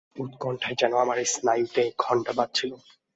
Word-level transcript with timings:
উৎকণ্ঠায় 0.15 0.77
যেন 0.77 0.93
আমার 1.03 1.17
স্নায়ুতে 1.33 1.83
ঘণ্টা 1.99 2.31
বাজছিল। 2.37 2.71